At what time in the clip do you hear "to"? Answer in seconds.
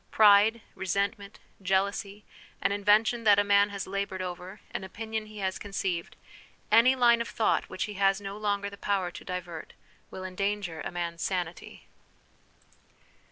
9.11-9.23